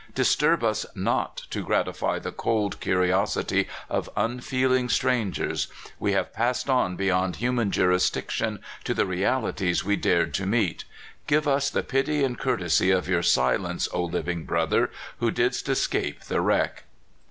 [0.15, 5.67] Dis turb us not to gratify the cold curiosity of unfeel ing strangers.
[5.99, 10.85] We have passed on beyond hu man jurisdiction to the realities we dared to meet.
[11.27, 16.21] Give us the pity and courtesy of 3^our silence, O Hving brother, who didst escape
[16.21, 16.85] the wreck!"